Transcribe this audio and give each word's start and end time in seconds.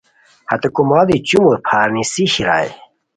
ہتے 0.49 0.67
کوماڑی 0.75 1.17
چومور 1.27 1.57
پھارنیسی 1.67 2.23
شیرائے 2.33 2.69